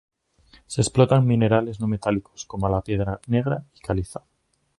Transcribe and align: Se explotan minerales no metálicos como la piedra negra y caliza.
Se 0.65 0.81
explotan 0.81 1.27
minerales 1.27 1.79
no 1.79 1.85
metálicos 1.87 2.45
como 2.47 2.67
la 2.67 2.81
piedra 2.81 3.21
negra 3.27 3.65
y 3.75 3.81
caliza. 3.81 4.23